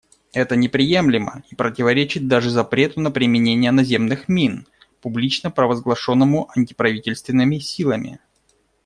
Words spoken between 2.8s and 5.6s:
на применение наземных мин, публично